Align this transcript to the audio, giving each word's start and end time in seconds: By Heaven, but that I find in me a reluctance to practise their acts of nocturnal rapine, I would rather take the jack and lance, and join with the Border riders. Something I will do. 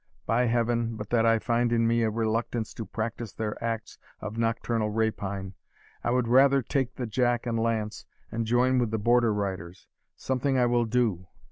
By 0.25 0.45
Heaven, 0.47 0.95
but 0.95 1.11
that 1.11 1.27
I 1.27 1.37
find 1.37 1.71
in 1.71 1.85
me 1.85 2.01
a 2.01 2.09
reluctance 2.09 2.73
to 2.73 2.87
practise 2.87 3.33
their 3.33 3.63
acts 3.63 3.99
of 4.19 4.35
nocturnal 4.35 4.89
rapine, 4.89 5.53
I 6.03 6.09
would 6.09 6.27
rather 6.27 6.63
take 6.63 6.95
the 6.95 7.05
jack 7.05 7.45
and 7.45 7.59
lance, 7.59 8.07
and 8.31 8.47
join 8.47 8.79
with 8.79 8.89
the 8.89 8.97
Border 8.97 9.31
riders. 9.31 9.85
Something 10.15 10.57
I 10.57 10.65
will 10.65 10.85
do. 10.85 11.27